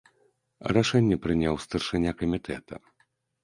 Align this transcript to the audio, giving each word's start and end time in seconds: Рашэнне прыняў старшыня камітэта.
Рашэнне 0.77 1.19
прыняў 1.27 1.61
старшыня 1.67 2.17
камітэта. 2.25 2.85